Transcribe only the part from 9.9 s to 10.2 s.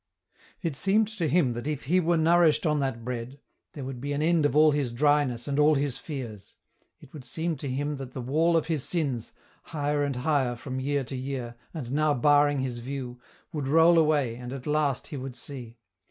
and